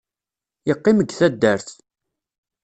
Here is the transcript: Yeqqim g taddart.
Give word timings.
Yeqqim 0.67 0.99
g 1.07 1.09
taddart. 1.17 1.67